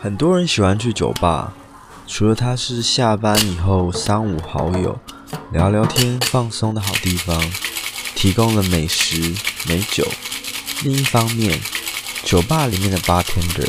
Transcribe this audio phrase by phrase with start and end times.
[0.00, 1.52] 很多人喜欢去酒吧，
[2.06, 4.96] 除了它是下班以后三五好友
[5.50, 7.42] 聊聊天、放松的好地方，
[8.14, 9.34] 提供了美食
[9.66, 10.06] 美酒。
[10.84, 11.58] 另一方面，
[12.22, 13.68] 酒吧里面的 bartender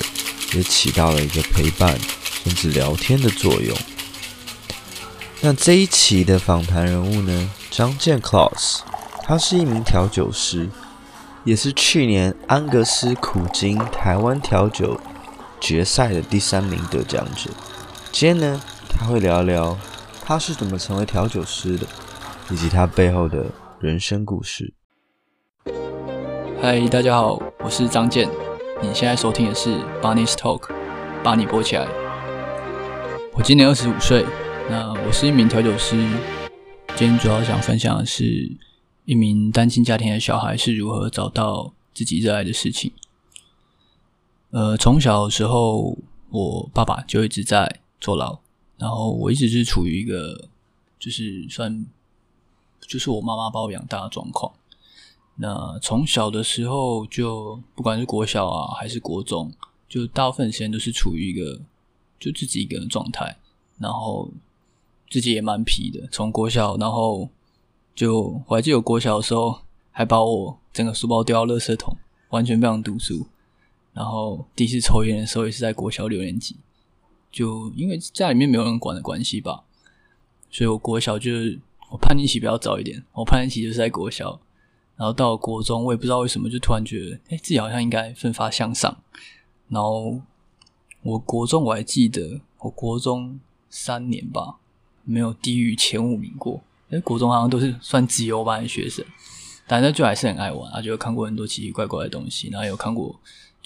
[0.53, 1.97] 也起到了一个陪伴
[2.43, 3.75] 甚至聊天的作用。
[5.41, 8.81] 那这一期的访谈人物呢，张健 Klaus，
[9.23, 10.69] 他是一名调酒师。
[11.45, 14.99] 也是去年安格斯苦精台湾调酒
[15.59, 17.49] 决赛的第三名得奖者。
[18.11, 19.77] 今天呢，他会聊一聊
[20.23, 21.85] 他是怎么成为调酒师的，
[22.49, 23.45] 以及他背后的
[23.79, 24.73] 人生故事。
[26.61, 28.29] 嗨，大家好，我是张健。
[28.81, 30.69] 你现在收听的是 Barney's Talk，
[31.23, 31.87] 把你播起来。
[33.33, 34.25] 我今年二十五岁，
[34.69, 35.95] 那我是一名调酒师。
[36.95, 38.57] 今天主要想分享的是。
[39.05, 42.91] 一名单亲家庭的小孩是如何找到自己热爱的事情？
[44.51, 45.97] 呃，从小的时候，
[46.29, 48.39] 我爸爸就一直在坐牢，
[48.77, 50.49] 然后我一直是处于一个
[50.99, 51.85] 就是算
[52.81, 54.51] 就是我妈妈把我养大的状况。
[55.35, 59.51] 那从小的时候就不管是国小啊还是国中，
[59.87, 61.61] 就大部分时间都是处于一个
[62.19, 63.37] 就自己一个人状态，
[63.77, 64.31] 然后
[65.09, 66.07] 自己也蛮皮的。
[66.11, 67.29] 从国小，然后。
[67.95, 69.59] 就我还记得，国小的时候
[69.91, 71.97] 还把我整个书包丢到垃圾桶，
[72.29, 73.27] 完全不想读书。
[73.99, 76.55] 然后第一次抽烟的时候也是在国小六年级，
[77.29, 79.65] 就因为家里面没有人管的关系吧，
[80.49, 81.59] 所以我国小就是
[81.91, 83.03] 我叛逆期比较早一点。
[83.11, 84.39] 我叛逆期就是在国小，
[84.95, 88.97] 然后到了国中，我也不知道为什么就突然觉得，哎，自己好像应该奋发向上。
[89.67, 90.21] 然后
[91.03, 93.37] 我国中我还记得，我国中
[93.69, 94.59] 三年吧，
[95.03, 96.61] 没有低于前五名过。
[96.89, 99.03] 因为国中好像都是算资优班的学生，
[99.67, 103.19] 但是就还是很爱玩啊，就看过很多奇奇怪怪的东西，然后有看过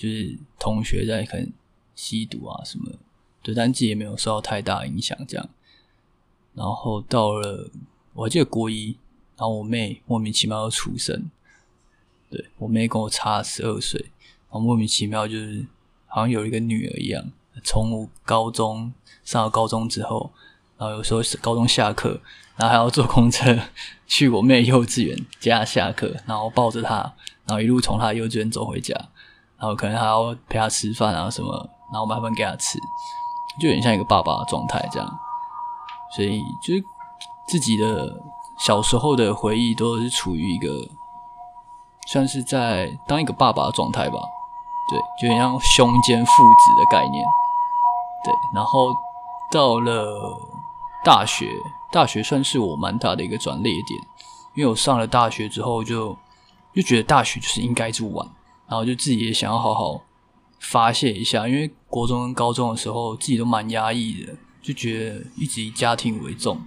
[0.04, 1.50] 就是同学在可能
[1.96, 2.92] 吸毒啊什么，
[3.42, 5.50] 对，但自己也没有受到太大影响这样。
[6.54, 7.72] 然后到了
[8.14, 8.98] 我记得国一，
[9.38, 11.32] 然后我妹莫名其妙就出生，
[12.30, 15.66] 对，我妹跟我差十二岁，然后莫名其妙就是
[16.08, 17.32] 好像有一个女儿一样，
[17.64, 18.94] 从我高中
[19.24, 20.34] 上了高中之后。
[20.76, 22.20] 然后有时候是高中下课，
[22.58, 23.58] 然后还要坐公车
[24.06, 26.98] 去我妹幼稚园接她下课，然后抱着她，
[27.46, 28.94] 然后一路从她幼稚园走回家，
[29.64, 32.78] 然后可能还要陪她吃饭啊什么，然后买饭给她吃，
[33.58, 35.20] 就有点像一个爸爸的状态这样。
[36.14, 36.84] 所以就是
[37.48, 38.22] 自己的
[38.60, 40.68] 小时候的回忆都是处于一个
[42.08, 44.20] 算是在当一个爸爸的状态吧，
[44.90, 47.24] 对，就很像兄兼父子的概念，
[48.26, 48.94] 对，然后
[49.50, 50.50] 到了。
[51.06, 51.46] 大学，
[51.92, 54.02] 大学算是我蛮大的一个转捩点，
[54.54, 56.18] 因为我上了大学之后就，
[56.74, 58.26] 就觉得大学就是应该去玩，
[58.68, 60.04] 然后就自己也想要好好
[60.60, 66.62] 发泄一下，因为国中跟高中的时候自己都蛮压抑的，就觉得一直以家庭为重，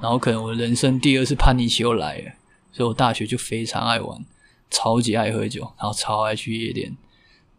[0.00, 2.32] 然后可能我的人生第二次叛逆期又来了，
[2.72, 4.24] 所以我大学就非常爱玩，
[4.70, 6.96] 超级爱喝酒，然后超爱去夜店，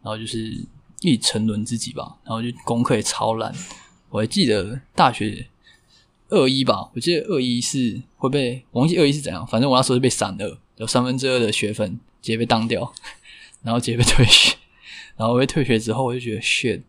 [0.02, 0.66] 然后就是
[1.00, 3.54] 一沉沦自己吧，然后就功课也超烂，
[4.10, 5.48] 我还记得大学。
[6.30, 12.92] 二一吧，我记得二一是会被，我忘记二一是怎样，反正我那时候是被闪二，有三分之二的学分直接被当掉，
[13.64, 14.56] 然后直接被退学，
[15.18, 16.82] 然后被退学之后，我就觉得 shit，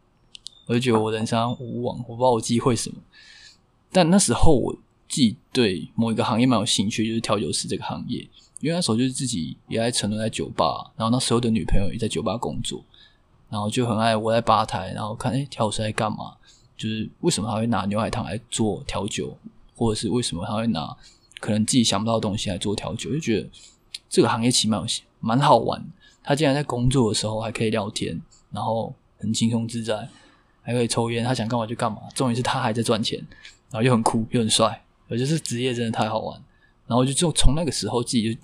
[0.67, 2.97] 我就觉得我人生无望，我不知道我自己会什么。
[3.91, 4.73] 但那时候我
[5.09, 8.19] 自己对某一个行业蛮有兴趣，就是调酒师这个行业，
[8.59, 12.83] 因为那时候就是自己也在沉沦在酒吧，然后那时候的女朋友也在酒吧工作，
[13.49, 16.35] 然后就很爱窝在吧台，然后看诶调酒师在干嘛。
[16.77, 19.37] 就是为什么他会拿牛海棠来做调酒，
[19.77, 20.93] 或者是为什么他会拿
[21.39, 23.49] 可能自己想不到的东西来做调酒，就觉得
[24.09, 24.85] 这个行业其实蛮
[25.21, 25.81] 蛮好玩。
[26.25, 28.19] 他竟然在工作的时候还可以聊天，
[28.51, 30.09] 然后很轻松自在，
[30.61, 31.99] 还可以抽烟，他想干嘛就干嘛。
[32.13, 33.19] 重点是他还在赚钱，
[33.69, 36.41] 然后又很酷又很帅，我觉得这职业真的太好玩。
[36.87, 38.39] 然后就就从那个时候自己就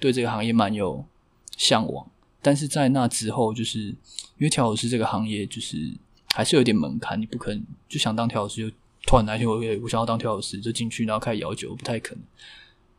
[0.00, 1.04] 对这个行业蛮有
[1.56, 2.06] 向往。
[2.40, 3.96] 但是在那之后，就是因
[4.40, 5.92] 为调酒师这个行业就是。
[6.34, 8.76] 还是有点门槛，你不可能就想当调酒师，就
[9.06, 12.22] 突然来天我我想要当调酒师就进去，然后开始摇酒，不太可能。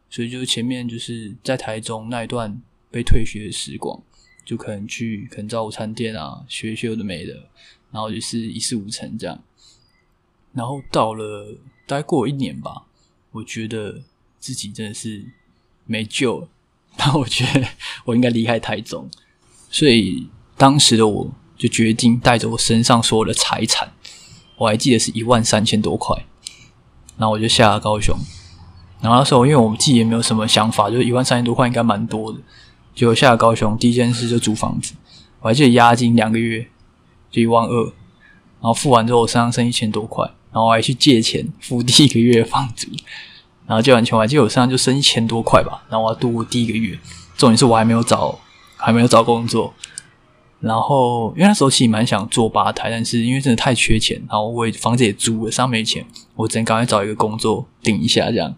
[0.10, 2.60] 所以就是前面就是在台中那一段
[2.90, 4.02] 被退学的时光，
[4.48, 7.34] 就可能去可能早午餐店啊学一学有的没的，
[7.92, 9.38] 然后就是一事无成这样。
[10.54, 11.54] 然后到了
[11.86, 12.84] 大概过了一年吧，
[13.32, 14.02] 我觉得
[14.40, 15.26] 自己真的是
[15.86, 16.48] 没救了，
[16.96, 17.68] 然后我觉得
[18.06, 19.10] 我应该离开台中，
[19.70, 21.32] 所以当时的我。
[21.58, 23.92] 就决定带着我身上所有的财产，
[24.58, 26.16] 我还记得是一万三千多块，
[27.18, 28.16] 然后我就下了高雄。
[29.02, 32.38] 然后那时候因为我们自己也没有什么想法，就一万三千多块应该蛮多的，
[32.98, 33.78] 就下了高雄。
[33.78, 34.96] 第一件事就租房子，
[35.42, 36.68] 我还记得押金两个月
[37.30, 42.88] 就一万二，然后付完之后我身上剩一千多块，然后我还去借钱付第一个月房租，
[43.68, 46.98] 然后借完钱我还记得我身上就剩一千多块吧，然后我要度过第一个月。
[47.38, 48.40] 重点是我还没有找，
[48.76, 49.72] 还没有找工作。
[50.60, 56.04] 然后因为那时候其实蛮想做吧台，但是因为真的太缺钱，然后我也房子也租了，身上没钱，
[56.34, 58.56] 我只能赶快找一个工作顶一下这样。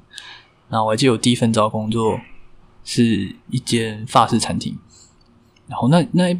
[0.69, 2.18] 然后我还记得我第一份找工作
[2.83, 4.77] 是一间法式餐厅，
[5.67, 6.39] 然后那那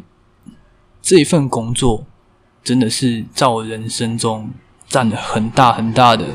[1.00, 2.06] 这一份工作
[2.62, 4.50] 真的是在我人生中
[4.88, 6.26] 占了很大很大的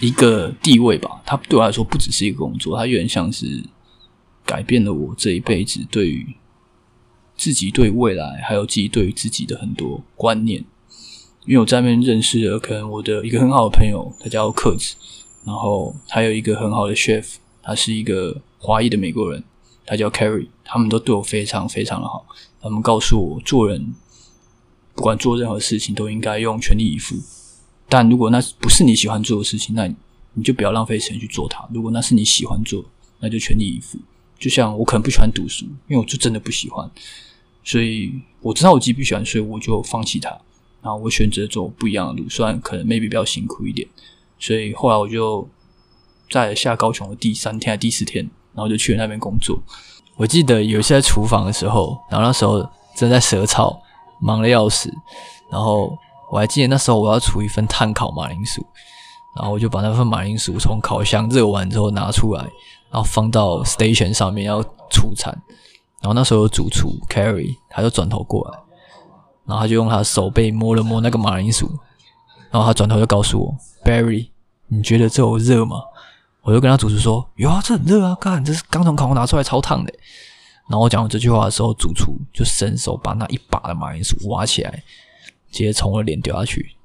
[0.00, 1.22] 一个地位吧。
[1.24, 3.64] 它对我来说不只是一个工作，它有点像是
[4.44, 6.36] 改变了我这一辈子对于。
[7.36, 10.62] 自己对未来，还有自己对于自己的很多观念，
[11.46, 14.94] 因为我在那边认识了可能我的一个很好的朋友，他叫克子，
[15.46, 19.42] 然后还有一个很好的 chef，他是一个华裔的美国人，
[19.84, 22.24] 他叫 Carrie，他们都对我非常非常的好，
[22.60, 23.94] 他们告诉我做人
[24.94, 27.16] 不管做任何事情都应该用全力以赴，
[27.88, 29.90] 但如果那不是你喜欢做的事情，那
[30.34, 32.84] 你就不要浪费时间去做它；如果那是你喜欢做，
[33.18, 33.98] 那就全力以赴。
[34.38, 36.88] 就像我可能不喜欢读书，因为我就真的不喜欢。
[37.64, 40.30] 所以我知道我自己不喜欢，所以我就放弃它，
[40.82, 43.86] 然后我选择走不一样的路，虽然可能 maybe 比较辛苦一点。
[44.38, 45.46] 所以后来我就
[46.30, 49.58] 在下高雄的第三天还第四天，然后就去了那边工作。
[50.16, 53.80] 我记得有一次在厨房的时候，然后那时候正在蛇草，
[54.20, 54.92] 忙的要死。
[55.50, 55.96] 然后
[56.30, 58.64] 我还记得那时候我要煮一份碳烤马铃薯，
[59.36, 62.42] 然后我就把那份马铃薯从烤箱热完之后拿出来，
[62.90, 65.36] 然后放到 station 上面要出餐。
[66.02, 68.58] 然后那时候有主厨 Carrie，他就转头过来，
[69.44, 71.68] 然后他就用他的手背摸了摸那个马铃薯，
[72.50, 73.54] 然后他转头就告诉我
[73.84, 74.28] ：“Barry，
[74.68, 75.82] 你觉得这有热吗？”
[76.42, 79.92] 我就跟他主厨说：“有啊，这很热啊，看这是刚从烤箱拿出来，超烫的。”
[80.68, 84.82] 然后我讲完这句话的时候，主厨就伸手把那一把的马铃薯挖起来，
[85.50, 86.76] 直接从我脸丢下去，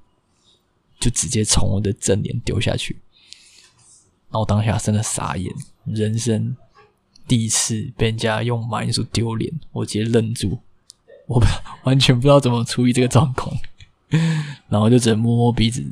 [0.99, 2.99] 就直接从我的正脸丢下去。
[4.29, 5.53] 然后当下真的傻眼，
[5.85, 6.55] 人生。
[7.27, 10.59] 第一次被人家用马铃薯丢脸，我直接愣住，
[11.25, 11.41] 我
[11.83, 13.51] 完全不知道怎么处理这个状况，
[14.69, 15.83] 然后就只能摸摸鼻子，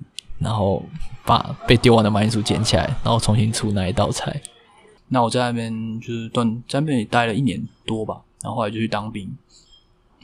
[0.43, 0.83] 然后
[1.25, 4.41] 把被丢完的马铃薯捡起来，然后重新出那一道菜。
[5.07, 9.31] 那我在那边就是断在那边也待了一年多吧，然后后来就去当兵。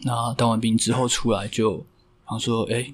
[0.03, 2.93] 那当完兵之后出来就然后说，哎、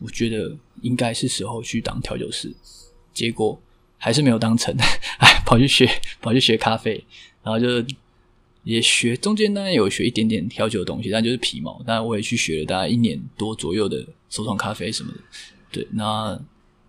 [0.00, 2.54] 我觉得应该是时候去当调酒师，
[3.12, 3.58] 结果
[3.98, 4.74] 还是没有当成，
[5.18, 5.88] 哎， 跑去学
[6.20, 7.04] 跑去学咖啡。
[7.42, 7.66] 然后就
[8.64, 11.80] 也学，中间当然有学一点点调酒的东西，但就是皮毛。
[11.86, 15.18] 但我也去学了大概一年多左右的手冲咖啡什么的。
[15.70, 16.36] 对，那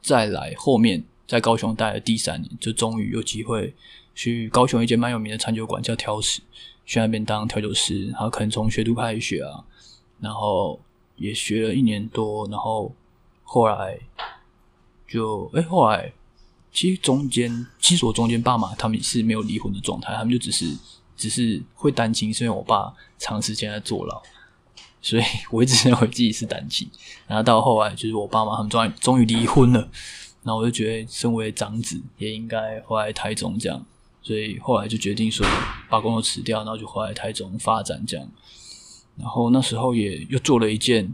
[0.07, 3.73] 再来后面在高雄待了第三年，就终于有机会
[4.15, 6.41] 去高雄一间蛮有名的餐酒馆叫挑食，
[6.85, 9.65] 去那边当调酒师，然后可能从学徒开始学啊，
[10.21, 10.79] 然后
[11.17, 12.95] 也学了一年多，然后
[13.43, 13.99] 后来
[15.05, 16.13] 就哎后来。
[16.69, 20.77] 其实中间，其实我中间爸妈他们是没有离婚的状态，他们就只是
[21.15, 24.21] 只是会单亲，是因为我爸长时间在坐牢，
[25.01, 26.89] 所以 我一直认为自己是单亲。
[27.27, 29.79] 然后到后来，就是我爸妈他们终于终于离婚了，
[30.43, 33.85] 然后我就觉得身为长子也应该回来台中这样，
[34.21, 35.45] 所以后来就决定说
[35.89, 38.29] 把工作辞掉，然后就回来台中发展这样。
[39.17, 41.13] 然后那时候也又做了一件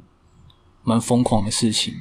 [0.83, 1.93] 蛮疯狂的事情，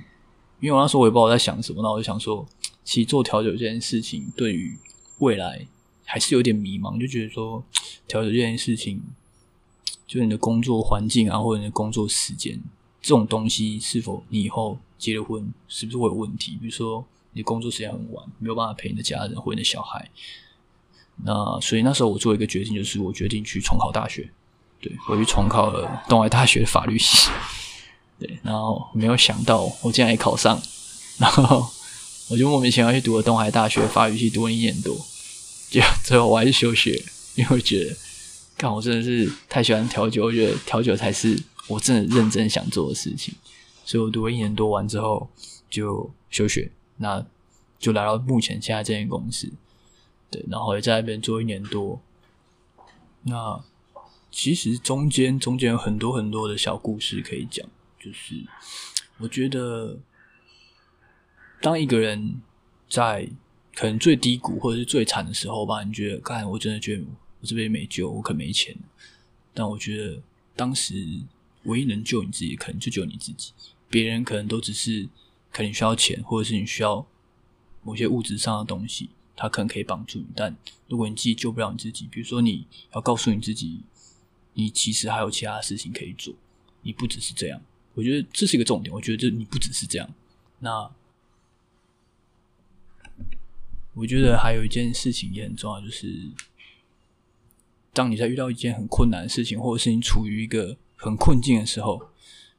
[0.60, 2.46] 因为我那时候我也不知道我在想什么，那我就想说。
[2.84, 4.76] 其实做调酒这件事情，对于
[5.18, 5.64] 未来
[6.04, 7.64] 还是有点迷茫，就觉得说
[8.08, 9.00] 调酒这件事情，
[10.12, 12.60] 就是你的工作环境啊，或者你的工作时间
[13.00, 16.58] 这种东西，是否你以后结了婚，是不是会有问题？
[16.60, 17.02] 比如说
[17.32, 20.10] 你工作时间很晚，没有办法陪你的家人或者你的小孩。
[21.24, 24.30] 那所以那时候我做一个决定，就是我决定去重考大学。
[24.82, 27.30] 对，我去重考了东海大学法律系。
[28.18, 30.60] 对，然后没有想到我竟然也考上，
[31.18, 31.66] 然后。
[32.30, 34.96] 我就莫名其妙去读了东海大学法语系，读了一年多，
[35.68, 37.04] 结果最后我还是休学，
[37.34, 37.96] 因为觉得，
[38.62, 43.34] 看我真的是太喜欢调酒，我觉得调酒才是我真的认真想做的事情，
[43.84, 45.28] 所以我读了一年多完之后
[45.68, 47.26] 就休学，那
[47.80, 49.52] 就来到目前现在这间公司，
[50.30, 52.00] 对，然后也在那边做一年多，
[53.22, 53.60] 那
[54.30, 57.66] 其实中间中间有很多很多的小故事可以讲，
[57.98, 58.36] 就是
[59.18, 59.98] 我觉得。
[61.60, 62.42] 当一个人
[62.90, 63.28] 在
[63.76, 67.04] 可能最低谷或者是最惨的时候吧，你觉得，看我真的觉得
[67.42, 68.74] 我这边没救，我可没钱。
[69.52, 70.22] 但我觉得
[70.56, 71.20] 当时
[71.64, 73.52] 唯一能救你自己，可能就救你自己。
[73.90, 75.06] 别人可能都只是
[75.50, 77.06] 可能需要钱，或者是你需要
[77.82, 80.26] 某些物质上的东西，他可能可以帮助你。
[80.34, 80.56] 但
[80.88, 83.82] 如果你自己救不了你自己，比如说你要告诉你自己，
[84.54, 86.32] 你其实还有其他事情可以做，
[86.80, 87.60] 你不只是这样。
[87.94, 88.94] 我觉得这是一个重点。
[88.94, 90.14] 我觉得这你不只是这样。
[90.60, 90.90] 那
[93.92, 96.30] 我觉得还有一件事情也很重要，就是
[97.94, 102.00] 当你在遇到一件很困难的事情，或者是你处于一个很困境的时候，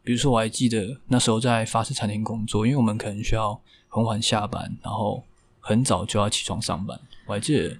[0.03, 5.23] 比如说我还记得那时候在法式餐厅工作，因为我们可能需要很晚下班，然后
[5.59, 6.99] 很早就要起床上班。
[7.25, 7.75] 我还记得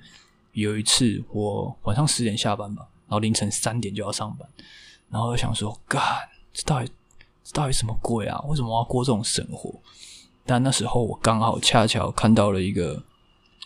[0.53, 4.48] 有一次我晚上十点下班吧，然后凌晨三点就要上班，
[5.10, 6.01] 然后我想说，干，
[6.53, 6.89] 这到底
[7.43, 8.39] 这到底什么鬼啊？
[8.48, 9.79] 为什么我要过这种生活？
[10.45, 13.03] 但那时候我刚好恰巧看到了一个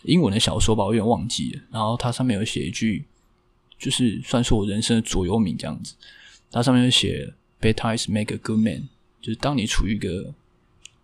[0.02, 1.62] 英文的小说吧，我有点忘记了。
[1.70, 3.06] 然后它上面有写一句，
[3.78, 5.94] 就是算是我人生的座右铭这样子。
[6.50, 8.88] 它上面就写 “Bad times make a good man”，
[9.20, 10.34] 就是当你处于一个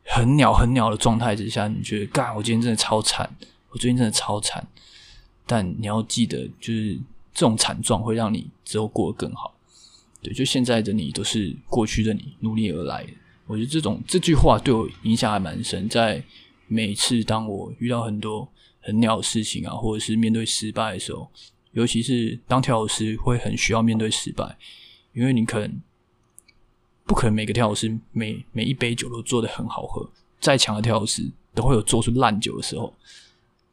[0.05, 3.37] 很鸟很鸟的状态之下，你觉得干，我今天真的超惨，
[3.71, 4.67] 我最近真的超惨。
[5.47, 6.95] 但你要记得，就是
[7.35, 9.55] 这种惨状会让你之后过得更好。
[10.23, 13.07] 对，就现在的你都是过去的你努力而来。
[13.47, 15.87] 我觉得这种这句话对我影响还蛮深。
[15.87, 16.25] 在
[16.67, 18.49] 每次当我遇到很多
[18.81, 21.29] 很鸟的事情啊，或者是面对失败的时候，
[21.75, 24.57] 尤其是当调酒师会很需要面对失败，
[25.13, 25.81] 因为你可能
[27.05, 32.95] 不可能每个调酒师每每一杯酒都做得很好喝，再强的调酒师都会有做出烂酒的时候。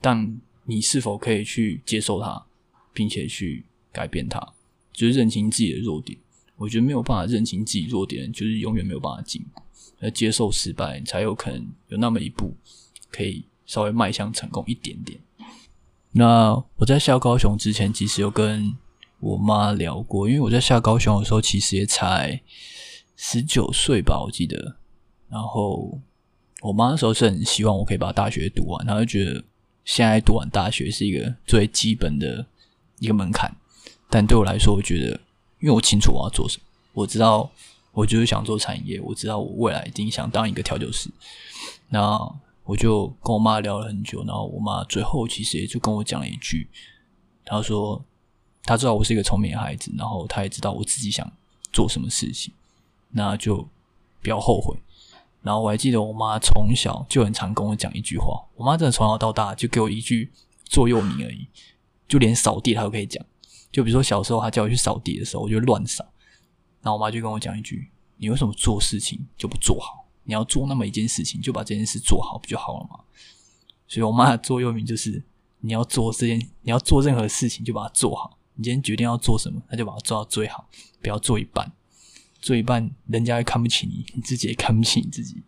[0.02, 2.46] 但你是否可以去接受它，
[2.92, 4.40] 并且去改变它，
[4.92, 6.18] 就是认清自己的弱点。
[6.58, 9.62] 我觉得没有办法认清自己弱点，就是永远没有办法进步。
[10.00, 12.56] 而接受失败，才有可能有那么一步，
[13.12, 15.20] 可以稍微迈向成功一点点。
[16.12, 18.76] 那我在下高雄之前，其实有跟
[19.20, 22.42] 我妈聊过，因为我在下高雄的时候，其实也才
[23.16, 24.76] 十九岁吧，我记得。
[25.30, 26.00] 然后
[26.62, 29.44] 我妈那时候是很希望我可以把大学读完，她就觉得
[29.86, 32.46] 现在读完大学是一个最基本的
[33.00, 33.56] 一个门槛。
[34.10, 35.20] 但对我来说，我觉得。
[35.62, 37.48] 因为我清楚我要做什么，我知道
[37.92, 41.08] 我就是想做产业，我知道我未来一定想当一个调酒师。
[41.90, 42.18] 那
[42.64, 46.70] 我就跟我妈聊了很久，然后我妈最后其实也就跟我讲了一句，
[47.44, 48.04] 她说
[48.64, 51.30] 她知道我是一个聪明的孩子，然后她也知道我自己想
[51.74, 52.54] 做什么事情，
[53.10, 53.68] 那就
[54.22, 54.78] 不要后悔。
[55.42, 60.32] 然后我还记得我妈从小就很常跟我讲一句话，我妈真的从小到大就给我一句
[60.66, 61.48] 座右铭而已，
[62.08, 63.26] 就连扫地她都可以讲。
[63.72, 66.06] 就比如说小时候，她叫我去扫地的时候，我就乱扫。
[66.82, 70.01] 然后我妈就跟我讲一句：“你为什么做事情就不做好？
[70.24, 73.00] 你要做那么一件事情，就把这件事做好不就好了吗？”
[73.88, 75.22] 所以，我妈的座右铭就是：
[75.60, 78.38] 你要做这件，你要做任何事情就把它做好。
[78.56, 80.68] 你今天决定要做什么，那就把它做到最好，
[81.02, 81.72] 不要做一半。
[82.42, 85.44] 做一半，人家会看不起你，你自己也看不起你自己。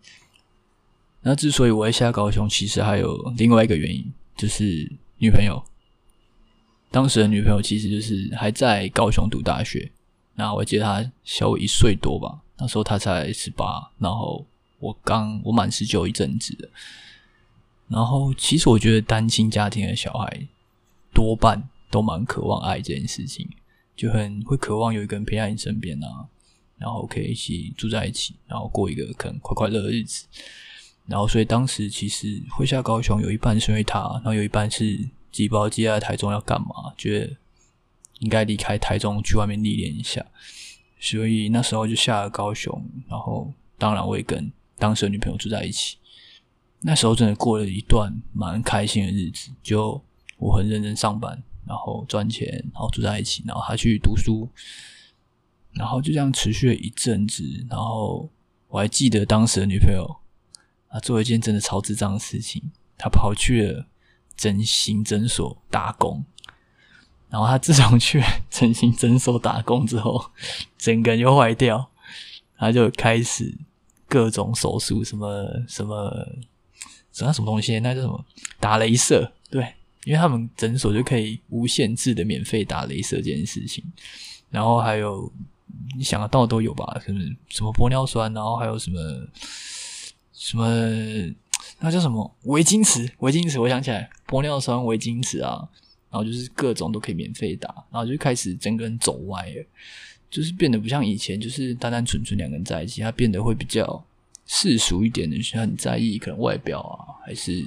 [1.21, 5.63] 那之所以我会下高雄，其实还有另外一个原因，就是女朋友。
[6.91, 9.91] 当时的女朋友其实就是还在高雄读大学，
[10.35, 14.45] 那我记得她小我一岁多吧，那时候她才十八，然后
[14.83, 16.69] 我刚我满十九一阵子的，
[17.87, 20.47] 然后其实我觉得单亲家庭的小孩
[21.13, 23.49] 多半都蛮渴望爱这件事情，
[23.95, 26.27] 就很会渴望有一个人陪在你身边啊，
[26.77, 30.25] 然后可以一起住在一起，然后过一个可能快快乐的日子，
[31.05, 35.09] 然后所以当时其实会下高雄有一半是因为他，然后有一半是。
[35.33, 36.93] 寄包寄在台中要干嘛？
[36.95, 37.35] 觉得
[38.19, 40.23] 应该离开台中去外面历练一下，
[40.99, 42.71] 所以那时候就下了高雄。
[43.09, 44.51] 然后当然我也跟
[44.83, 45.97] 当时的女朋友住在一起。
[46.81, 50.03] 那时候真的过了一段蛮开心的日子，就
[50.37, 54.49] 我很认真上班，然后赚钱，然后住在一起，然后她去读书，
[55.71, 57.43] 然后就这样持续了一阵子。
[57.69, 58.29] 然后
[58.67, 60.17] 我还记得当时的女朋友，
[60.89, 62.61] 她做了一件真的超智障的事情，
[62.97, 63.87] 她跑去了。
[64.35, 66.25] 整形诊所打工，
[67.29, 70.31] 然后他自从去整形诊所打工之后，
[70.75, 71.91] 整个人就坏掉，
[72.57, 73.55] 他就开始
[74.13, 76.07] 各种手术，什么什么，
[77.11, 78.23] 什么什么东西，那叫什么？
[78.59, 83.83] 打雷射，对，因为他们诊所就可以无限制的免费打雷射这件事情，
[84.51, 85.33] 然后还有
[85.97, 87.01] 你想得到都有吧？
[87.03, 88.99] 什么什么玻尿酸，然后还有什么
[90.31, 91.33] 什么。
[91.79, 93.09] 那叫什么维金池？
[93.19, 95.67] 维金池，我想起来，玻尿酸维金池啊，
[96.11, 99.65] 然后就是各种都可以免费打，然后就开始整个人走歪了，
[100.33, 104.03] 就是变得不像以前，就是单单纯纯两个人在一起，他变得会比较
[104.47, 107.63] 世俗一点的，是很在意可能外表啊，还是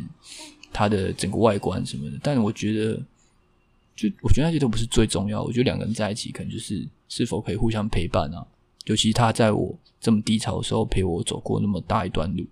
[0.72, 2.18] 他的整个外观什么的。
[2.20, 3.00] 但我觉得，
[3.94, 8.44] 就我觉得那些都不是最重要，我觉得两个人在一起，可能就是是否可以互相陪伴啊，
[8.86, 12.44] 尤其他在我这么低潮的时候陪我走过那么大一段路。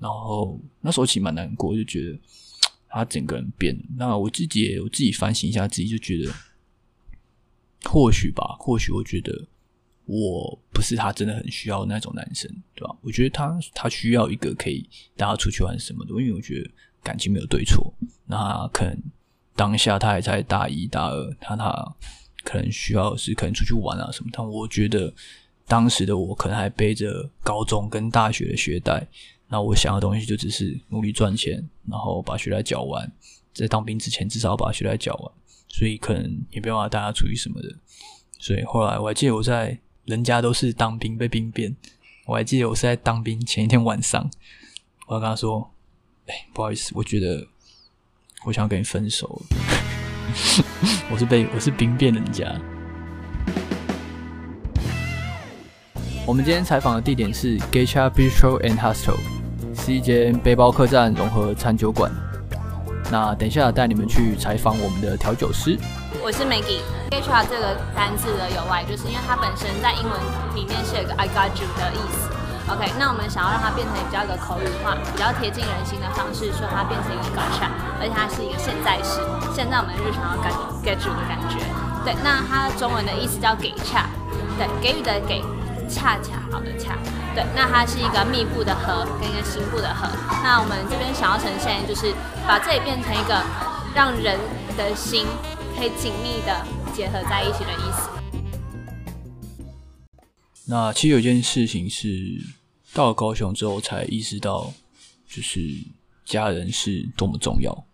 [0.00, 2.18] 然后那时候其实蛮难过，就觉得
[2.88, 3.82] 他整个人变了。
[3.96, 6.32] 那我自己也我自己反省一下自己，就觉得
[7.84, 9.46] 或许吧，或许我觉得
[10.06, 12.96] 我不是他真的很需要那种男生，对吧？
[13.02, 16.70] 我觉得他他需要一个可以带他出去玩什么的，因为我觉得
[17.02, 17.92] 感情没有对错。
[18.26, 18.98] 那可能
[19.54, 21.96] 当下他还在大一大二，他他
[22.42, 24.30] 可能需要是可能出去玩啊什么。
[24.32, 25.12] 但我觉得
[25.66, 29.06] 当时的我可能还背着高中跟大学的学贷，
[29.48, 33.10] 那我想要的东西就只是努力赚钱，然后把学贷缴完，
[33.52, 35.32] 在当兵之前至少把学贷缴完，
[35.76, 37.68] 所以可能也没办法带他出去什么的。
[38.38, 39.80] 所以后来我还记得我在。
[40.04, 41.74] 人家都是当兵被兵变，
[42.26, 44.30] 我还记得我是在当兵前一天晚上，
[45.06, 45.70] 我要跟他说
[46.28, 47.48] ：“哎、不好意思，我觉得
[48.44, 49.56] 我想要跟你分手了。
[51.10, 52.54] ”我是被我是兵变人家。
[56.26, 59.16] 我们今天采访的地点是 Geisha Bistro and Hostel，
[59.74, 62.12] 是一间背包客栈融合餐酒馆。
[63.10, 65.78] 那等一下带你们去采访我们的调酒师。
[66.22, 66.80] 我是 Maggie。
[67.12, 70.12] HR 这个单字的由来，就是因为它本身在英文
[70.54, 72.32] 里面是有个 I got you 的意思。
[72.66, 77.68] OK，那我们想要让它变成比较一个口语化、比较贴近人心的方式，说它变成一个 Gacha，
[78.00, 79.20] 而且它是一个现在式，
[79.52, 81.60] 现在我们日常要 get get you 的感觉。
[82.02, 84.08] 对，那它中文的意思叫给恰，
[84.56, 85.44] 对，给予的给，
[85.92, 86.96] 恰恰好的恰。
[87.36, 90.08] 对，那它是一个密部的合跟一个心部的合。
[90.42, 92.14] 那我们这边想要呈现，就是
[92.46, 93.42] 把这里变成一个
[93.94, 94.38] 让人
[94.76, 95.26] 的心。
[95.76, 98.08] 可以紧密的结合在一起的意思。
[100.68, 102.40] 那其实有一件事情是
[102.92, 104.72] 到了高雄之后才意识到，
[105.28, 105.60] 就是
[106.24, 107.84] 家人是多么重要。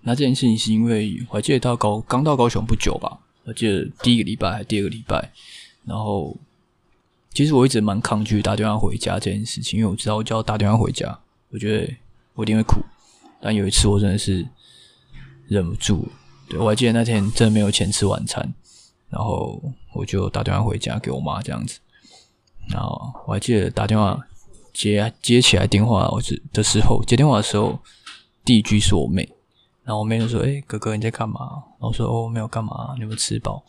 [0.00, 5.30] 那这件事情是因为我还记得到高刚到高雄不久吧，我记得第一个礼拜还是第二个礼拜，
[5.84, 6.34] 然后
[7.34, 11.94] 其实我一直蛮抗拒打电话回家这件事情，因为我知道我只要打电话回家，我觉得
[12.32, 12.82] 我一定会哭。
[13.40, 14.46] 但有一次我真的是
[15.46, 16.08] 忍不住。
[16.48, 18.54] 对，我还记得那天真的没有钱吃晚餐，
[19.10, 19.60] 然后
[19.94, 21.78] 我就打电话回家给我妈这样子。
[22.70, 24.18] 然后我还记得打电话
[24.72, 27.78] 接接起来电话我是的时候，接电话的时候
[28.44, 29.28] 第一句是我妹，
[29.84, 31.40] 然后我妹就说：“哎，哥哥你在干嘛？”
[31.78, 33.62] 然后我说：“哦，没有干嘛，你有没有吃饱？”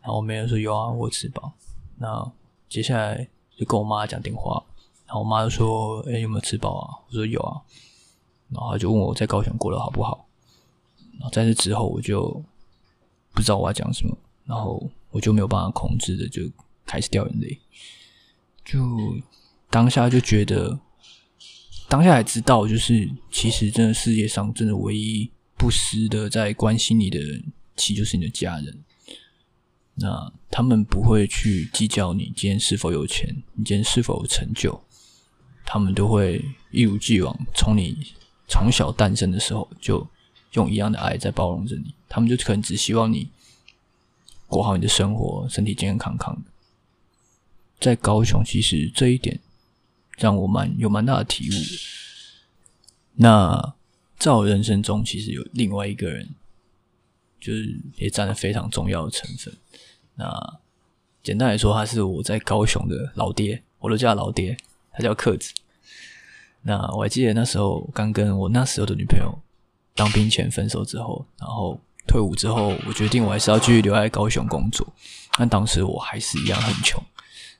[0.00, 1.52] 然后我妹就说：“有啊，我吃饱。”
[1.96, 2.32] 那
[2.68, 4.62] 接下来就跟我妈讲电话，
[5.06, 7.60] 然后我妈就说：“哎，有没有吃饱啊？”我说：“有啊。”
[8.50, 10.26] 然后就问我在高雄过得好不好。
[11.12, 12.42] 然后在这之后，我就
[13.34, 16.42] 不知道我要讲什么，然后我就没有办法控制的就
[16.86, 17.58] 开始掉眼泪，
[18.64, 18.80] 就
[19.68, 20.78] 当下就觉得，
[21.88, 28.84] 当下还知道，就是其实真的世界上真的唯一不时的在关心你的人，其实就是你的家人。
[30.00, 34.80] 那他们不会去计较你今天是否有钱，你今天是否有成就，
[35.66, 37.98] 他们都会一如既往从你
[38.48, 40.04] 从小诞生的时候就。
[40.52, 43.30] 用一样的爱在包容着你，他们就可能只希望你
[44.46, 46.50] 过好你的生活，身体健健康康的。
[47.78, 49.38] 在高雄，其实这一点
[50.16, 51.54] 让我蛮有蛮大的体悟。
[53.16, 53.74] 那
[54.18, 56.26] 在我人生中，其实有另外一个人，
[57.38, 59.54] 就是也占了非常重要的成分。
[60.14, 60.58] 那
[61.22, 64.56] 简单来说，他是我在高雄的老爹，我都叫他老爹，
[64.92, 65.52] 他叫克子。
[66.62, 69.38] 那我还记得那时候刚跟我那时候的女朋友。
[69.94, 74.86] 当兵前分手之后，然后退伍之后，我决定我还是要继续留在高雄工作。
[75.36, 77.02] 但当时我还是一样很穷，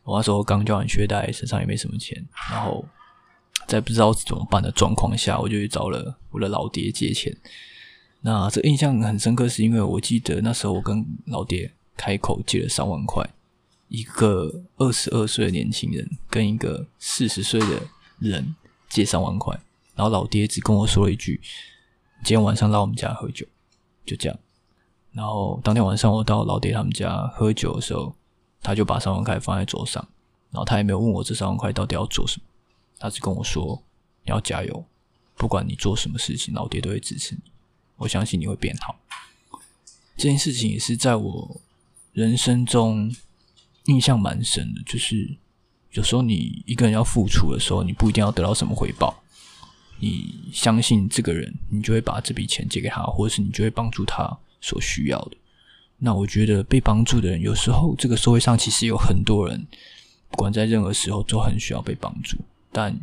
[0.04, 2.84] 我那时候刚交完学贷，身上也没什么钱，然后
[3.66, 7.36] 在不知道怎么办的状况下，我就去找了我的老爹借钱。
[8.20, 13.28] 那这印象很深刻，是因为我记得那时候我跟老爹开口借了三万块，
[13.88, 17.82] 一个二十二岁的年轻人跟一个四十岁的
[18.20, 18.54] 人
[18.88, 19.58] 借三万块，
[19.94, 21.40] 然后老爹只跟我说了一句。
[22.24, 23.46] 今天晚上来我们家喝酒，
[24.04, 24.38] 就这样。
[25.12, 28.14] 然后当天晚上我到老爹他们家喝酒的时候，
[28.60, 30.06] 他就把三万块放在桌上，
[30.50, 32.44] 然后他也没有问我这三万块到底要做什么，
[32.98, 33.82] 他只跟我说
[34.24, 34.84] ：“你要加油，
[35.36, 37.40] 不管你做什么事情，老爹都会支持你。
[37.96, 38.96] 我相信你会变好。”
[40.16, 41.60] 这件事情也是在我
[42.12, 43.14] 人生中
[43.84, 45.36] 印象蛮深的，就是
[45.92, 49.22] 有时候你一个人要付出的时候，你不一定要得到什么回报。
[50.00, 55.36] 你相信这个人，你就会把这笔钱借给他，或者是你就会帮助他所需要的。
[55.98, 59.66] 那我觉得被帮助的人，有时候这个社会上其实有很多人，
[60.30, 62.38] 不管在任何时候都很需要被帮助。
[62.70, 62.96] 但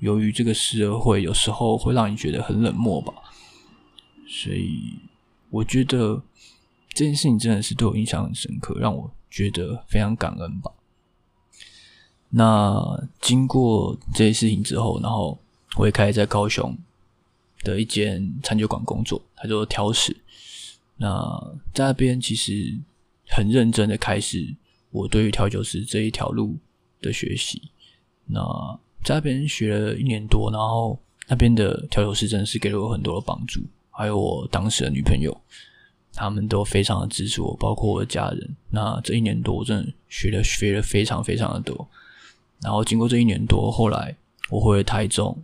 [0.00, 3.14] 由于这个社会有时候会让你觉得很冷漠吧，
[4.28, 4.98] 所以
[5.48, 6.22] 我觉得
[6.92, 10.70] 这件事情真的是对我印象很深刻，让我觉得非常感恩吧。
[12.34, 15.38] 那经过这些事情之后，然后。
[15.78, 16.76] 我也开始在高雄
[17.64, 20.14] 的一间餐酒馆工作，他做调食。
[20.98, 21.10] 那
[21.72, 22.78] 在那边其实
[23.28, 24.54] 很认真的开始
[24.90, 26.58] 我对于调酒师这一条路
[27.00, 27.70] 的学习。
[28.26, 28.38] 那
[29.02, 35.34] 在那边学了一年多，然后那边的调酒师真的是给了我很多的帮助，还有我当时的女朋友，
[36.12, 38.56] 他们都非常的支持我，包括我的家人。
[38.68, 41.88] 那这一年多，我真的学了学了非常非常的多。
[42.62, 44.14] 然后经过这一年多，后来
[44.48, 45.36] 我回了台中，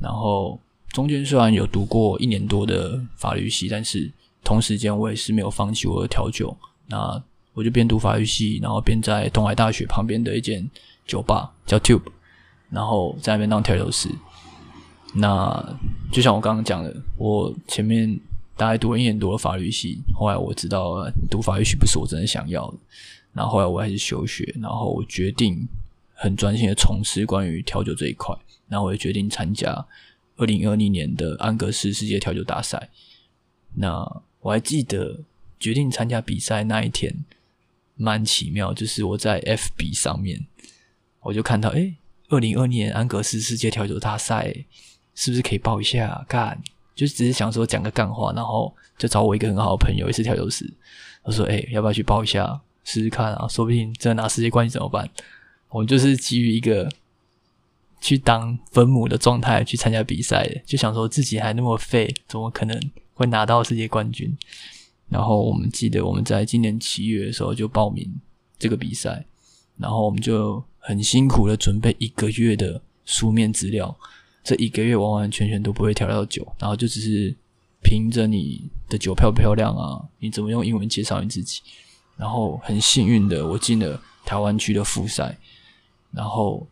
[0.00, 0.58] 然后
[0.88, 4.10] 中间虽然有读过一年多的法律系，但是
[4.42, 6.56] 同时间我也是没有放弃我的调酒。
[6.88, 7.22] 那
[7.54, 10.68] 我就边读法律系，然后边在东海大学旁边的一间
[11.06, 12.02] 酒吧叫 Tube，
[12.68, 14.08] 然后在那边当调酒师。
[15.14, 15.78] 那
[16.10, 18.18] 就像我刚刚讲的，我前面
[18.56, 22.78] 大概读了一年多的法律系，后来我知道读法律系不是我真的想要的，
[23.32, 25.68] 然后后来我还是休学，然后我决定。
[26.22, 28.36] 很专心的从事关于调酒这一块，
[28.68, 29.86] 然后我也决定参加
[30.36, 32.90] 二零二零年的安格斯世界调酒大赛。
[33.72, 34.06] 那
[34.40, 35.20] 我还记得
[35.58, 37.24] 决定参加比赛那一天，
[37.96, 40.46] 蛮奇妙，就是我在 FB 上面，
[41.20, 41.96] 我就看到，诶，
[42.28, 44.54] 二零二年安格斯世界调酒大赛
[45.14, 46.22] 是不是可以报一下？
[46.28, 46.60] 干，
[46.94, 50.70] 就只是想说讲个干话，然后就找我一个很好的朋友，也是调酒师，
[51.22, 53.48] 我说，诶，要不要去报一下，试试看啊？
[53.48, 55.08] 说不定真的拿世界冠军怎么办？
[55.70, 56.90] 我就是基于一个
[58.00, 62.78] 去当分母的状态去参加比赛的，就想说自己还那么废，怎么可能
[63.14, 64.36] 会拿到世界冠军？
[65.08, 68.08] 然后我们记得我们在今年七月的时候就报名
[68.58, 69.24] 这个比赛，
[69.76, 73.96] 然后我们就很辛苦的准备一个月的书面资料，
[74.42, 77.34] 这一个月完完全全都不会调到酒，然后就只是
[77.82, 81.60] 凭着你的酒漂不漂亮啊，你怎么用英文介绍你自己，
[82.16, 85.36] 然后很幸运的我进了台湾区的复赛。
[86.12, 86.66] 然后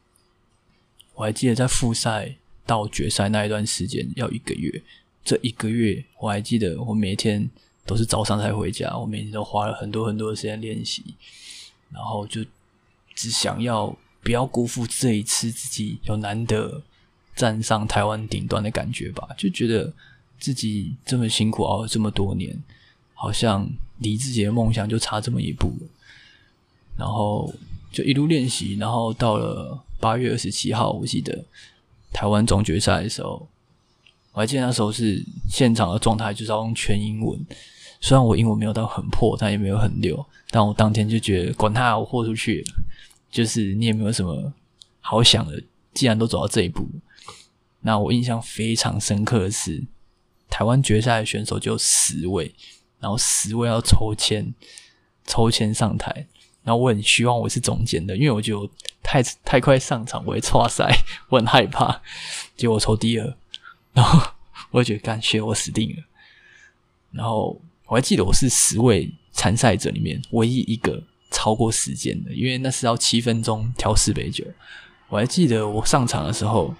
[1.14, 2.34] 我还记得在复赛
[2.66, 4.82] 到决赛那一段时间要一个月，
[5.24, 7.48] 这一个月我还记得我每天
[7.86, 11.02] 都是早上才回家，我每天都花了很多很多的时间练习，
[11.90, 12.44] 然后就
[13.14, 16.82] 只想要不要辜负这一次自己有难得
[17.36, 19.92] 站上台湾顶端的感觉吧，就觉得
[20.38, 22.60] 自己这么辛苦熬了这么多年，
[23.14, 25.72] 好像离自己的梦想就差这么一步，
[26.96, 27.54] 然后。
[27.98, 31.44] 就一路练习，然后到了八月二十七号，我记得
[32.12, 33.48] 台湾总决赛的时候，
[34.30, 37.44] 我还记得那时候是现场的状态，就是要用全英文。
[38.00, 42.64] 虽然我英文没有到很破，但也没有很溜，但我当天就觉得管他，我豁出去。
[43.32, 44.52] 就是你也没有什么
[45.00, 45.60] 好想的，
[45.92, 46.88] 既然都走到这一步，
[47.80, 49.84] 那我印象非常深刻的是，
[50.48, 52.54] 台湾决赛的选手就十位，
[53.00, 54.54] 然后十位要抽签，
[55.26, 56.28] 抽签上台。
[56.68, 58.70] 然后我很希望我是中间的，因为我觉得我
[59.02, 60.94] 太太快上场，我会挫赛，
[61.30, 61.98] 我很害怕。
[62.58, 63.36] 结果我抽第二，
[63.94, 64.20] 然后
[64.70, 66.02] 我就觉得感觉我死定了。
[67.10, 74.44] 然后我还记得我是十位参赛者里面唯一一个超过时间的，因为那是要七分钟调四杯酒。
[75.08, 76.74] 我还记得我上场的时候，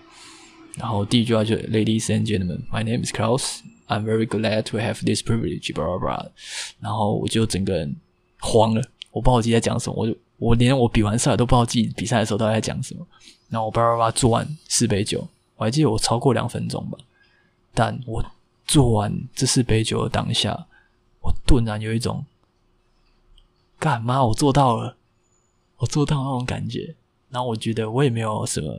[0.76, 3.60] 然后第一句话就 “Ladies and gentlemen, my name is Klaus.
[3.86, 6.30] I'm very glad to have this privilege.” blah blah blah。
[6.78, 7.96] 然后我就整个人
[8.40, 8.82] 慌了。
[9.10, 13.06] 我不知道我自己在讲什么，我就我连我比完赛都不知道自己比赛的时候到底在讲什么。
[13.48, 16.98] 然后我叭叭叭做完四杯酒，我还记得我超过两分钟吧。
[17.74, 18.24] 但我
[18.66, 20.66] 做完这四杯酒的当下，
[21.20, 22.24] 我顿然有一种
[23.78, 24.24] 干嘛？
[24.24, 24.96] 我做到了，
[25.78, 26.94] 我做到那种感觉。
[27.30, 28.78] 然后我觉得我也没有什么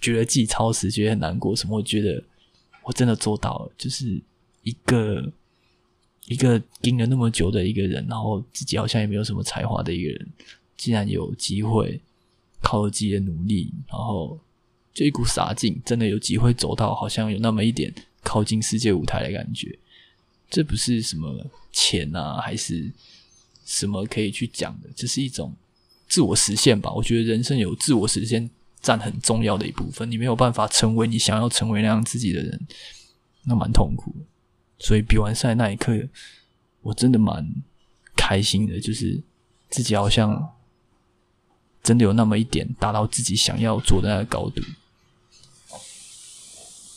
[0.00, 1.76] 觉得自己超时，觉得很难过什么。
[1.76, 2.22] 我觉得
[2.82, 4.20] 我真的做到了，就是
[4.62, 5.32] 一个。
[6.26, 10.26] 一个盯了那么久的一个人，然后自己好像也没有什么才华的一个人，
[10.76, 12.00] 竟然有机会
[12.62, 14.38] 靠自己的努力，然后
[14.92, 19.78] 就一股傻劲，真的有机会走到好像有那么一点靠近世界舞台的感觉。
[20.50, 22.90] 这不是什么钱啊，还是
[23.66, 25.52] 什么可以去讲的，这是一种
[26.08, 26.92] 自我实现吧。
[26.92, 28.48] 我觉得人生有自我实现
[28.80, 30.08] 占很重要的一部分。
[30.10, 32.60] 你没有办法成为你想要成为那样自己的人，
[33.44, 34.14] 那蛮痛苦。
[34.78, 35.92] 所以比完赛那一刻，
[36.82, 37.46] 我真的蛮
[38.16, 39.22] 开心的，就是
[39.70, 40.52] 自己好像
[41.82, 44.62] 真的有那么一点达到自己想要做的那个高度。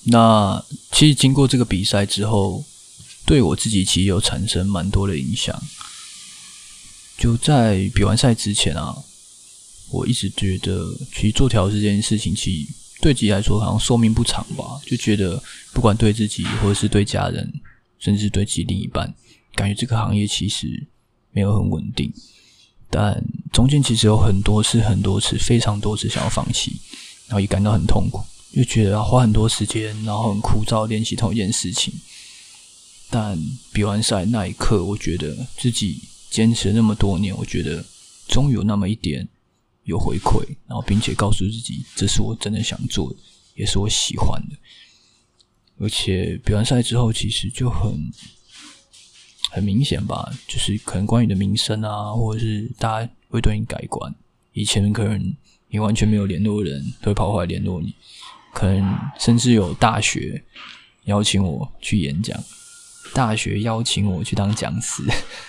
[0.10, 2.63] 那其实经过这个比赛之后，
[3.26, 5.62] 对我自己其实有产生蛮多的影响。
[7.18, 8.96] 就在比完赛之前啊，
[9.92, 15.42] 我一直觉得，其实做调这件事情，其实对自己来说好像寿命不长吧，就觉得
[15.74, 17.52] 不管对自己或者是对家人。
[18.00, 19.14] 甚至对其另一半，
[19.56, 20.88] 感觉这个行业其实
[21.32, 22.14] 没有很稳定，
[22.90, 26.80] 但中间其实有很多次、很多次、非常多次想要放弃，
[27.28, 31.94] 然后也感到很痛苦，又觉得要花很多时间，然后很枯燥练习同一件事情。
[33.10, 33.40] 但
[33.72, 37.84] 比完赛那一刻，我觉得自己坚持了那么多年，我觉得
[38.28, 39.26] 终于有那么一点
[39.86, 43.20] 有回馈，然后并且告诉自己，这是我真的想做的，
[43.56, 44.58] 也是我喜欢的。
[45.80, 48.12] 而且比完赛之后，其实就很
[49.52, 54.13] 很明显吧，就是可能关于你的名声啊，或者是大家会对你改观。
[54.54, 55.36] 以前可能
[55.70, 57.94] 你完全没有联络人，都会跑过来联络你。
[58.54, 60.44] 可能甚至有大学
[61.06, 62.36] 邀请我去演讲，
[63.13, 65.04] 大学邀请我去当讲师，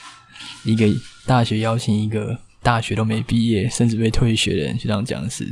[0.64, 0.87] 一个
[1.25, 5.51] 大学邀请一个大学都没毕业，甚至被退学的人去当讲师，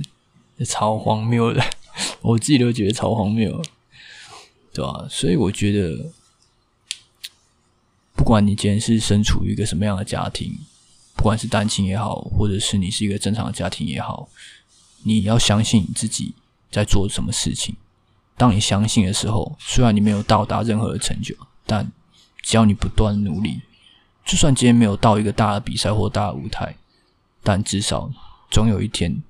[0.67, 1.65] 超荒谬的，
[2.21, 3.62] 我自己都觉得超荒谬。
[4.77, 5.07] 对吧？
[5.09, 6.12] 所以我觉得，
[8.15, 10.59] 不管你今天是身处于一个什么样的家庭，
[11.15, 14.29] 不管是单亲也好，或者是你是一个正常的家庭也好，
[15.05, 16.35] 你要相信你自己
[16.71, 17.75] 在做什么事情。
[18.37, 21.35] 当你相信的时候，虽然你没有到达任何的成就，
[21.65, 21.91] 但
[22.43, 23.62] 只要你不断努力，
[24.27, 26.77] 就算今天没有到一个大的比赛或大的舞台，
[27.43, 28.12] 但至少
[28.51, 29.23] 总有一天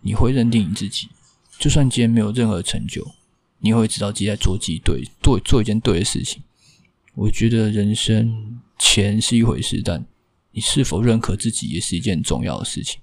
[0.00, 1.10] 你会认定你自己。
[1.58, 3.06] 就算今天没有任何成就。
[3.66, 6.40] 你会知道自己在做自己对做做一件对的事情。
[7.14, 10.06] 我觉得人生钱是一回事，但
[10.52, 13.00] 你是否认可自己也是一件重要的事情。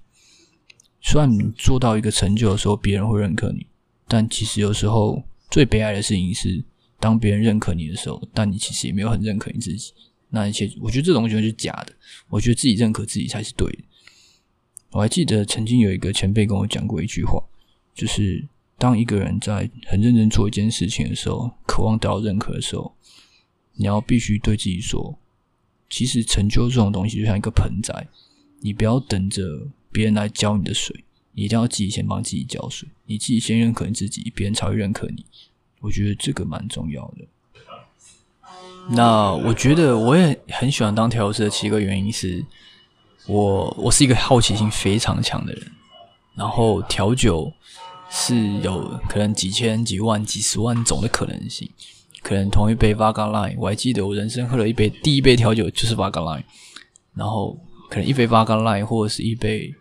[1.02, 3.66] 虽然你做到一个成就的时候，别人会认可你，
[4.08, 6.64] 但其实有时候最悲哀的事情是，
[6.98, 9.92] 当别人认可你的时候，但你其实也没有很认可你自己。
[10.30, 11.92] 那一切，我觉得这种东西就是假的。
[12.28, 13.78] 我觉得自己认可自己才是对的。
[14.92, 17.42] 我还记得曾经有一个前辈跟我讲过一句话，
[17.94, 18.48] 就是。
[18.76, 22.92] 当一个人在很认真做一件事情的时候，渴望得到认可的时候，
[23.74, 25.16] 你要必须对自己说：
[25.88, 28.08] 其实成就这种东西就像一个盆栽，
[28.60, 29.42] 你不要等着
[29.92, 35.24] 别人来浇你的水，你一定要自己先帮自己浇水，你自己先认可你自己，别人才会认可你。
[35.80, 37.24] 我觉得这个蛮重要的。
[38.90, 42.44] 那我觉得我也很喜欢当调酒师的七个原因是，
[43.26, 45.70] 我我是一个好奇心非常强的人，
[46.34, 47.50] 然后调酒。
[48.16, 51.68] 是有可能几千、几万、几十万种的可能性。
[52.22, 56.44] 可能同一杯 Vodka Line，我还记得我人生喝了一杯第一杯调酒就是 Vodka Line，。
[57.12, 57.58] 然后
[57.90, 59.74] 可能一杯 Vodka Line，或者是一杯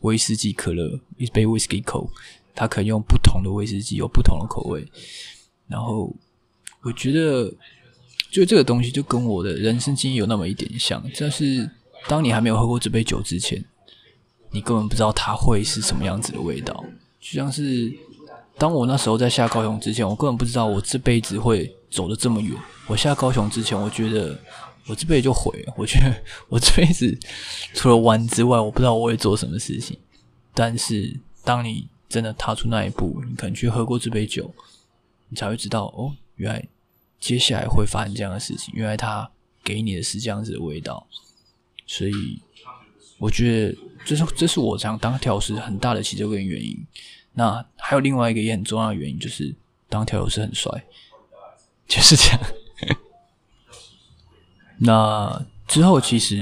[0.00, 2.10] 威士忌可乐，一杯 Whisky Coke，
[2.54, 4.86] 它可以用不同的威士忌有不同的口味。
[5.66, 6.14] 然后
[6.82, 7.50] 我觉得，
[8.30, 11.02] 就这个东西就跟我的人生经历有那么一点像。
[11.18, 11.68] 但是
[12.06, 13.64] 当你还没有喝过这杯酒之前，
[14.52, 16.84] 你根本不知道它会是什么样子的味道。
[17.20, 17.92] 就像是
[18.56, 22.56] 当我那时候在下高雄之前，我根本不知道我这辈子会走得这么远。
[22.86, 24.38] 我下高雄之前，我觉得
[24.86, 25.74] 我这辈子就毁了。
[25.76, 26.14] 我觉得
[26.48, 27.18] 我这辈子
[27.74, 29.98] 除了玩之外，我不知道我会做什么事情。
[30.54, 34.52] 但是当你真的踏出那一步，你可能去喝过这杯酒，
[35.28, 36.66] 你才会知道哦，原来
[37.20, 38.72] 接下来会发生这样的事情。
[38.74, 39.30] 原来它
[39.62, 41.06] 给你的是这样子的味道。
[41.86, 42.40] 所以
[43.18, 43.76] 我觉得。
[44.04, 46.74] 这是这是我想当调酒师很大的其中一个原因。
[47.34, 49.54] 那还有另外一个也很重要的原因，就是
[49.86, 50.70] 当调酒师很帅，
[51.86, 52.40] 就是这样。
[54.78, 56.38] 那之后其实，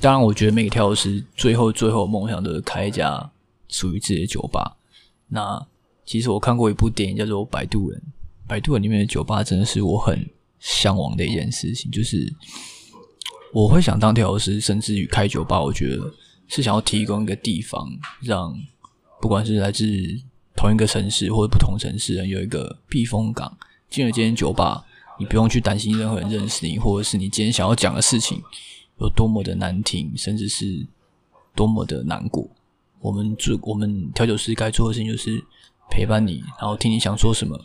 [0.00, 3.30] 当然我觉得每个调酒师最后最后梦想都是开一家
[3.68, 4.78] 属于自己的酒吧。
[5.28, 5.66] 那
[6.06, 8.00] 其实我看过一部电影叫做《摆渡人》，
[8.48, 10.26] 《摆渡人》里面的酒吧真的是我很
[10.60, 12.32] 向往的一件事情，就是
[13.54, 16.12] 我会想当调酒师，甚至于开酒吧，我觉得。
[16.46, 17.88] 是想要提供一个地方，
[18.20, 18.54] 让
[19.18, 19.86] 不管是来自
[20.54, 23.56] 同一个城市或者不同城市人有一个避风港。
[23.88, 24.84] 进了这间酒吧，
[25.18, 28.42] 你不用去担心任何人认识你，或者是你今天想要讲的事情
[29.00, 30.86] 有多么的难听，甚至是
[31.54, 32.46] 多么的难过。
[33.00, 35.42] 我们做我们调酒师该做的事情就是
[35.90, 37.58] 陪伴你，然后听你想说什么，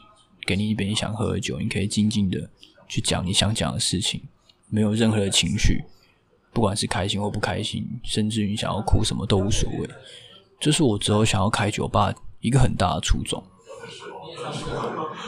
[0.47, 2.49] 给你一杯你想喝的酒，你可以静静的
[2.87, 4.21] 去讲你想讲的事情，
[4.69, 5.83] 没有任何的情绪。
[6.51, 9.87] 不管是开心或不开心，甚至于想要哭什么都无所谓。
[10.59, 13.41] 这是我之后想要开酒吧一个很大的初衷。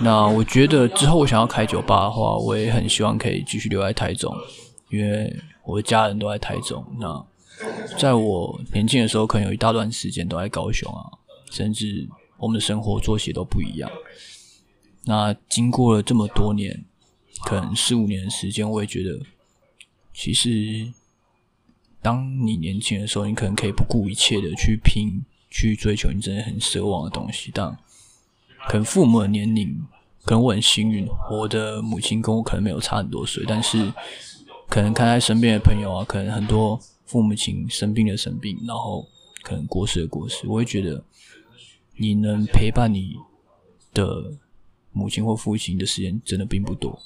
[0.01, 4.36] 那我觉得之后我想要开酒吧的话，我也很希望可以继续留在台中，
[4.89, 5.32] 因为
[5.63, 6.84] 我的家人都在台中。
[6.99, 7.23] 那
[7.99, 11.06] 在我年轻的时候，可能有一大段时间都在高雄啊，
[11.51, 13.89] 甚至我们的生活作息都不一样。
[15.06, 16.84] 那经过了这么多年，
[17.43, 19.19] 可能四五年的时间，我也觉得
[20.13, 20.91] 其实。
[22.04, 27.51] 当你年轻的时候，你可能可以不顾一切的去拼，去追求你真的很奢望的东西。
[27.54, 27.77] 但
[28.67, 29.80] 可能父母的年龄，
[30.25, 33.93] 可能我很幸运，我的母亲跟我可能没有差很多岁，但是
[34.67, 39.08] 可能看在身边的朋友啊，可能很多父母亲生病的生病，然后
[39.43, 41.06] 可能过世的过世，我会觉得
[41.97, 43.15] 你能陪伴你
[43.93, 44.34] 的
[44.91, 46.99] 母亲或父亲的时间真的并不多。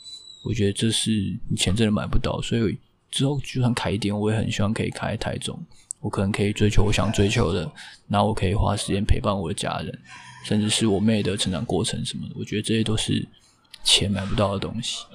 [0.46, 1.12] 我觉得这是
[1.50, 2.78] 你钱真的买不到，所以。
[3.12, 5.58] 之后就算开店，我也很希望可以开台中。
[6.02, 7.72] 我可能可以追求我想追求的，
[8.10, 10.00] 然后我可以花时间陪伴我的家人，
[10.44, 12.36] 甚至是我妹的成长过程什么的。
[12.38, 13.26] 我觉得这些都是
[13.86, 15.06] 钱买不到的东西。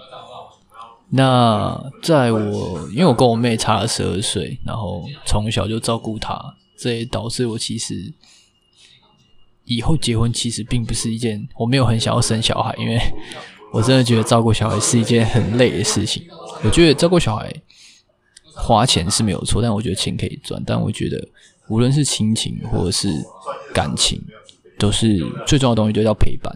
[1.10, 6.42] 那在我，因为我跟我妹差了十二岁，然后从小就照顾她，
[6.78, 8.10] 这也导致我其实
[9.66, 12.98] 以后结婚其实并不是一件，我没有很想要生小孩，因为
[13.72, 16.26] 我真的觉得照顾小孩是一件很累的事情。
[16.64, 17.52] 我觉得照顾小孩
[18.54, 20.62] 花钱是没有错，但我觉得钱可以赚。
[20.66, 21.28] 但我觉得
[21.68, 23.08] 无论是亲情或者是
[23.72, 24.20] 感情，
[24.78, 26.54] 都是最重要的东西，就叫陪伴，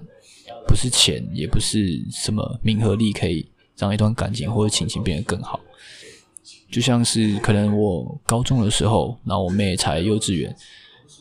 [0.66, 3.48] 不是钱，也不是什么名和利可以。
[3.76, 5.58] 让一段感情或者亲情变得更好，
[6.70, 10.56] 就像是可能我高中的时候，然后我妹才幼稚园，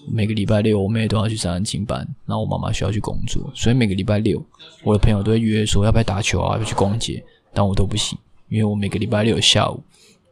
[0.08, 4.44] 每个礼拜六我妹都要去上安亲班，然后我妈妈需要去工作，所以每个礼拜六
[4.84, 8.18] 我的朋友都会约说要不要打球啊，要去逛街，但我都不行，
[8.50, 9.84] 因为我每个礼拜六下午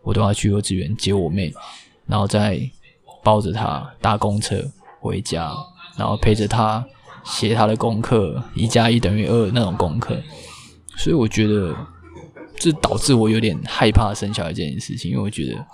[0.04, 1.54] 我都要去幼稚园接我妹，
[2.06, 2.60] 然后再
[3.24, 4.64] 抱着她搭公车
[5.00, 5.52] 回家，
[5.98, 6.86] 然后陪着她
[7.24, 10.16] 写她的功课，一加一等于二那种功课，
[10.98, 11.76] 所以我觉得。
[12.58, 15.66] 这导致我有点害怕生小孩这件事情，因为我觉得，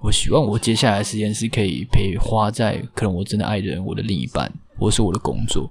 [0.00, 5.70] 我希望我接下来的时间是可以陪花在可能我真的爱的人、我的另一半，或是我的工作。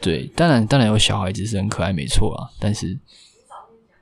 [0.00, 2.50] 对，当然，当然有小孩子是很可爱，没错啊。
[2.60, 2.98] 但是，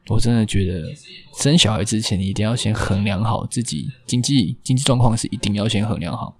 [0.08, 0.92] 我真的觉得
[1.38, 6.36] 生小孩之前，你一定要先衡量好自己经济经济状况，是一定要先衡量好。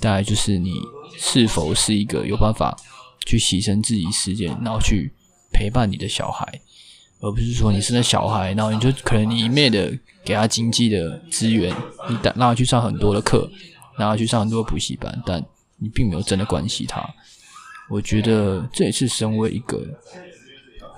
[0.00, 0.72] 大概就是你
[1.18, 2.76] 是否是一个有办法
[3.26, 5.12] 去牺牲自己时间，然后去
[5.52, 6.60] 陪伴你的小孩。
[7.24, 9.90] 而不是说你生了小孩，然后你就可能你一昧的
[10.22, 11.74] 给他经济的资源，
[12.06, 13.50] 你让他去上很多的课，
[13.96, 15.42] 让他去上很多补习班，但
[15.78, 17.02] 你并没有真的关心他。
[17.88, 19.82] 我觉得这也是身为一个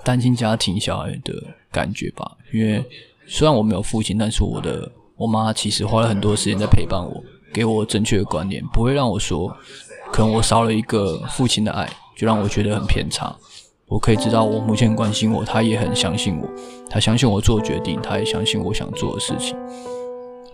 [0.03, 1.33] 单亲家庭小孩的
[1.71, 2.29] 感觉吧。
[2.51, 2.83] 因为
[3.25, 9.47] 虽然我没有父亲，但是我的我妈其实花了很多时间在陪伴我，给我正确的观念，不会让我说
[10.11, 13.33] 可能我少了一个父亲的爱，就让我觉得很偏差。
[13.89, 16.47] 我可以知道，我母亲很关心我，她也很相信我，
[16.89, 19.55] 她相信我做决定，她也相信我想做的事情。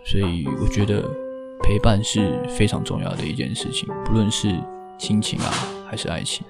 [0.05, 1.01] 所以我觉得
[1.63, 4.55] 陪伴是非常重要的一件事情，不论是
[4.99, 5.51] 亲情啊，
[5.89, 6.45] 还是爱情。